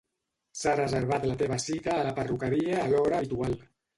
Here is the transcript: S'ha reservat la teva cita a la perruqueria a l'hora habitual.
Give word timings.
S'ha 0.61 0.71
reservat 0.79 1.27
la 1.31 1.35
teva 1.41 1.59
cita 1.65 1.93
a 1.97 2.07
la 2.09 2.15
perruqueria 2.21 2.81
a 2.85 2.89
l'hora 2.95 3.21
habitual. 3.23 3.57